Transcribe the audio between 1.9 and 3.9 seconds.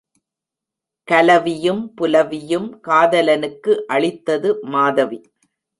புலவியும் காதலனுக்கு